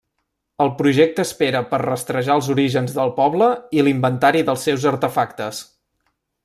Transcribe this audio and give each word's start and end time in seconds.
El 0.63 0.69
projecte 0.77 1.25
espera 1.29 1.61
per 1.73 1.79
rastrejar 1.83 2.39
els 2.41 2.49
orígens 2.55 2.97
del 3.01 3.13
poble 3.21 3.53
i 3.81 3.87
l'inventari 3.89 4.43
dels 4.49 4.69
seus 4.69 4.89
artefactes. 4.97 5.63